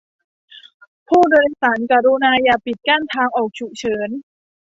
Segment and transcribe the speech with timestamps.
[1.07, 4.09] ผู้โดยสารกรุณาอย่าปิดกั้นทางออกฉุกเฉิน